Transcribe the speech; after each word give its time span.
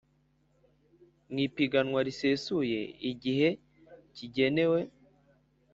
Mu 1.31 1.39
ipiganwa 1.47 1.99
risesuye 2.07 2.79
igihe 3.11 3.49
kigenewe 4.15 4.79